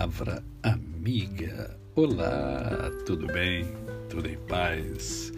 [0.00, 1.78] Palavra amiga.
[1.94, 3.66] Olá, tudo bem?
[4.08, 5.30] Tudo em paz?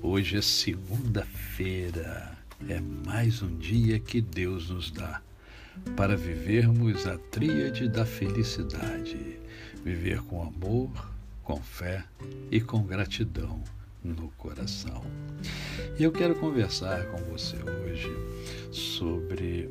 [0.00, 2.34] Hoje é segunda-feira.
[2.66, 5.20] É mais um dia que Deus nos dá
[5.94, 9.38] para vivermos a tríade da felicidade.
[9.84, 10.90] Viver com amor,
[11.42, 12.02] com fé
[12.50, 13.62] e com gratidão
[14.02, 15.04] no coração.
[15.98, 18.10] E eu quero conversar com você hoje
[18.72, 19.68] sobre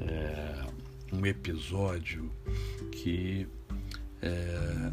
[0.00, 0.64] é,
[1.12, 2.30] um episódio
[2.90, 3.46] que
[4.22, 4.92] é,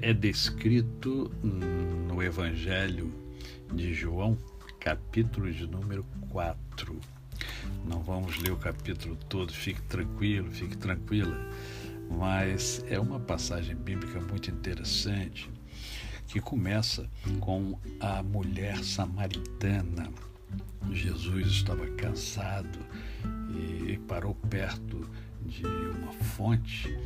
[0.10, 3.12] é descrito no Evangelho
[3.74, 4.36] de João,
[4.80, 6.98] capítulo de número 4.
[7.86, 11.36] Não vamos ler o capítulo todo, fique tranquilo, fique tranquila,
[12.10, 15.50] mas é uma passagem bíblica muito interessante
[16.28, 17.08] que começa
[17.40, 20.10] com a mulher samaritana.
[20.90, 22.78] Jesus estava cansado
[23.54, 25.08] e parou perto
[25.44, 26.96] de uma fonte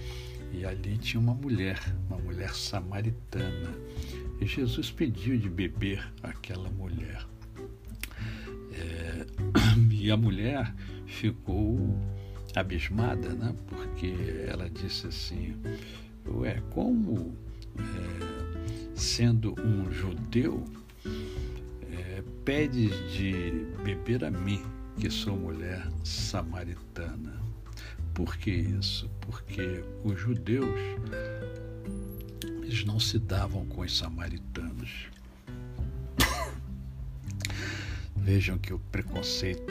[0.52, 3.74] e ali tinha uma mulher, uma mulher samaritana.
[4.40, 7.26] E Jesus pediu de beber aquela mulher.
[8.72, 9.26] É,
[9.90, 10.74] e a mulher
[11.06, 11.98] ficou
[12.54, 13.54] abismada, né?
[13.66, 14.14] porque
[14.46, 15.56] ela disse assim:
[16.26, 17.34] Ué, como
[17.78, 20.64] é, sendo um judeu,
[21.92, 24.62] é, pede de beber a mim,
[24.98, 27.40] que sou mulher samaritana?
[28.16, 29.10] Por que isso?
[29.20, 30.80] Porque os judeus
[32.62, 35.08] eles não se davam com os samaritanos.
[38.16, 39.70] Vejam que o preconceito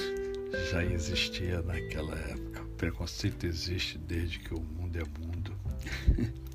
[0.70, 2.62] já existia naquela época.
[2.62, 5.52] O preconceito existe desde que o mundo é mundo.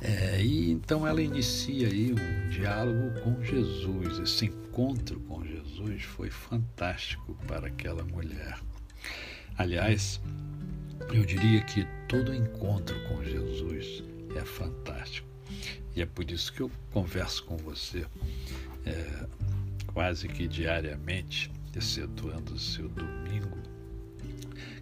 [0.00, 4.20] É, e então ela inicia aí um diálogo com Jesus.
[4.20, 8.60] Esse encontro com Jesus foi fantástico para aquela mulher.
[9.58, 10.20] Aliás,
[11.12, 14.04] eu diria que todo encontro com Jesus
[14.36, 15.26] é fantástico.
[15.96, 18.06] E é por isso que eu converso com você
[18.86, 19.26] é,
[19.88, 23.58] quase que diariamente, excetuando o seu domingo,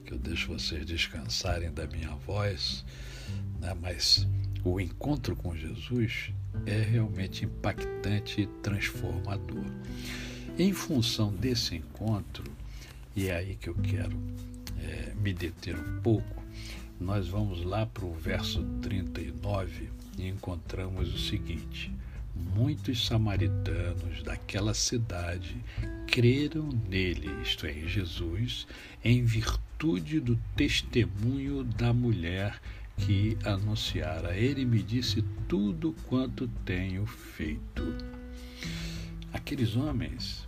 [0.04, 2.84] que eu deixo vocês descansarem da minha voz,
[3.59, 3.75] né?
[3.81, 4.28] mas
[4.62, 6.32] o encontro com Jesus
[6.66, 9.65] é realmente impactante e transformador.
[10.59, 12.44] Em função desse encontro,
[13.15, 14.19] e é aí que eu quero
[14.81, 16.42] é, me deter um pouco,
[16.98, 21.92] nós vamos lá para o verso 39 e encontramos o seguinte:
[22.54, 25.56] Muitos samaritanos daquela cidade
[26.06, 28.66] creram nele, isto é, em Jesus,
[29.04, 32.60] em virtude do testemunho da mulher
[32.97, 34.36] que anunciara.
[34.36, 37.82] Ele me disse tudo quanto tenho feito.
[39.32, 40.47] Aqueles homens,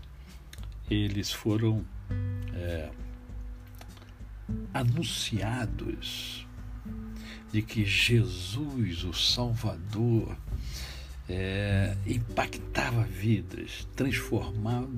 [0.91, 1.85] eles foram
[2.55, 2.91] é,
[4.73, 6.47] anunciados
[7.53, 10.37] de que Jesus, o Salvador,
[11.29, 14.89] é, impactava vidas, transformava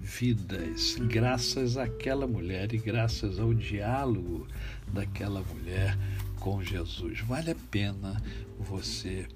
[0.00, 4.46] vidas, graças àquela mulher e graças ao diálogo
[4.88, 5.96] daquela mulher
[6.40, 7.20] com Jesus.
[7.20, 8.22] Vale a pena
[8.58, 9.26] você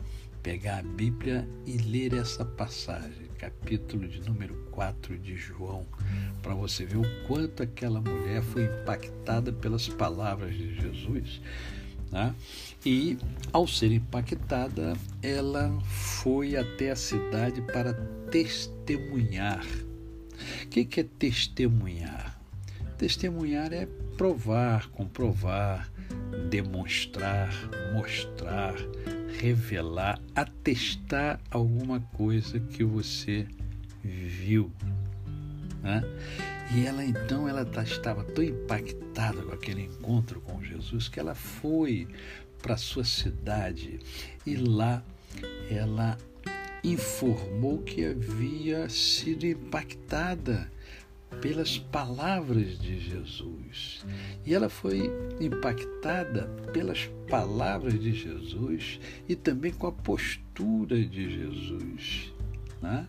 [0.42, 5.86] pegar a Bíblia e ler essa passagem, capítulo de número 4 de João,
[6.42, 11.40] para você ver o quanto aquela mulher foi impactada pelas palavras de Jesus.
[12.12, 12.34] Né?
[12.84, 13.16] E,
[13.50, 14.92] ao ser impactada,
[15.22, 17.94] ela foi até a cidade para
[18.30, 19.64] testemunhar.
[20.64, 22.38] O que, que é testemunhar?
[22.98, 23.86] Testemunhar é
[24.18, 25.90] provar, comprovar,
[26.50, 27.50] demonstrar,
[27.94, 28.74] mostrar,
[29.40, 33.46] revelar, atestar alguma coisa que você
[34.04, 34.70] viu.
[35.82, 36.02] Né?
[36.74, 41.34] E ela então ela tá, estava tão impactada com aquele encontro com Jesus que ela
[41.34, 42.06] foi
[42.62, 43.98] para sua cidade
[44.46, 45.02] e lá
[45.70, 46.18] ela
[46.84, 50.70] informou que havia sido impactada
[51.40, 54.04] pelas palavras de Jesus.
[54.44, 55.10] E ela foi
[55.40, 56.42] impactada
[56.72, 62.32] pelas palavras de Jesus e também com a postura de Jesus.
[62.82, 63.06] Né?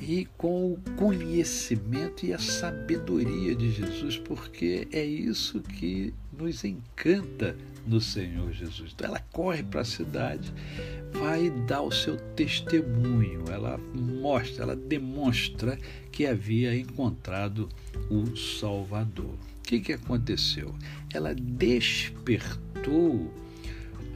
[0.00, 7.56] E com o conhecimento e a sabedoria de Jesus, porque é isso que nos encanta
[7.86, 8.92] no Senhor Jesus.
[8.94, 10.52] Então ela corre para a cidade,
[11.12, 15.78] vai dar o seu testemunho, ela mostra, ela demonstra
[16.10, 17.68] que havia encontrado
[18.10, 19.34] o Salvador.
[19.58, 20.74] O que, que aconteceu?
[21.12, 23.32] Ela despertou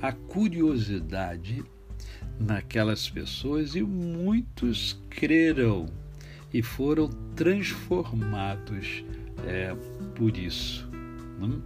[0.02, 1.64] a curiosidade
[2.40, 5.86] naquelas pessoas e muitos creram
[6.52, 9.04] e foram transformados
[9.46, 9.74] é,
[10.14, 10.88] por isso.
[11.40, 11.60] Hum?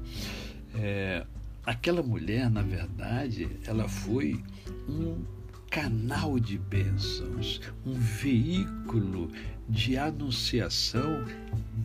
[0.75, 1.25] É,
[1.65, 4.43] aquela mulher, na verdade, ela foi
[4.89, 5.23] um
[5.71, 9.31] canal de bênçãos, um veículo
[9.69, 11.25] de anunciação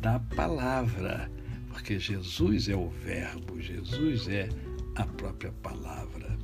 [0.01, 1.31] da palavra,
[1.69, 4.49] porque Jesus é o Verbo, Jesus é
[4.95, 6.37] a própria palavra.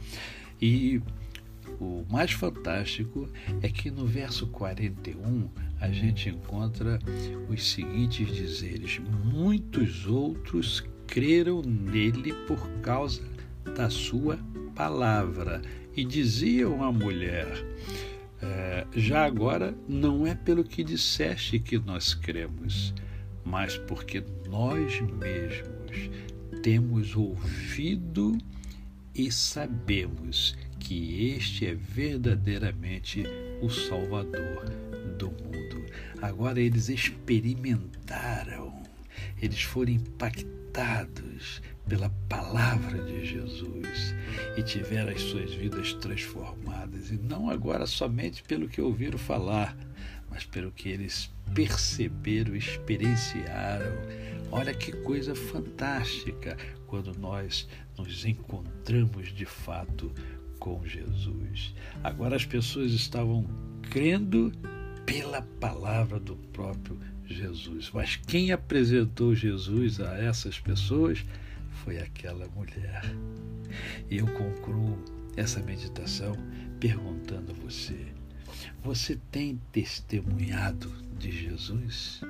[0.61, 1.01] E
[1.79, 3.29] o mais fantástico
[3.61, 5.49] é que no verso 41
[5.79, 6.99] a gente encontra
[7.49, 13.23] os seguintes dizeres: Muitos outros creram nele por causa
[13.75, 14.39] da sua
[14.75, 15.61] palavra.
[15.95, 17.47] E diziam à mulher:
[18.41, 22.93] é, Já agora não é pelo que disseste que nós cremos,
[23.43, 26.09] mas porque nós mesmos
[26.61, 28.37] temos ouvido
[29.13, 33.23] e sabemos que este é verdadeiramente
[33.61, 34.65] o Salvador
[35.17, 35.85] do mundo.
[36.21, 38.83] Agora eles experimentaram,
[39.41, 44.15] eles foram impactados pela palavra de Jesus
[44.57, 49.77] e tiveram as suas vidas transformadas, e não agora somente pelo que ouviram falar,
[50.29, 53.93] mas pelo que eles perceberam, experienciaram.
[54.51, 56.57] Olha que coisa fantástica
[56.87, 57.67] quando nós
[57.97, 60.11] nos encontramos de fato
[60.65, 61.75] com Jesus.
[62.03, 63.45] Agora as pessoas estavam
[63.83, 64.51] crendo
[65.05, 67.91] pela palavra do próprio Jesus.
[67.93, 71.23] Mas quem apresentou Jesus a essas pessoas
[71.83, 73.03] foi aquela mulher.
[74.09, 74.97] E eu concluo
[75.37, 76.35] essa meditação
[76.79, 78.07] perguntando a você:
[78.83, 82.21] você tem testemunhado de Jesus?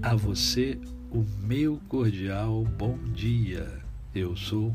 [0.00, 3.84] A você, o meu cordial bom dia.
[4.14, 4.74] Eu sou